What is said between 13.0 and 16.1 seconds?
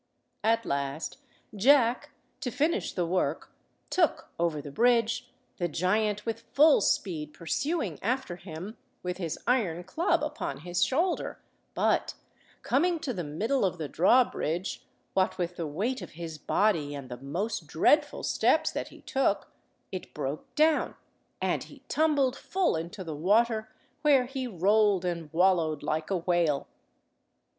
the middle of the drawbridge, what with the weight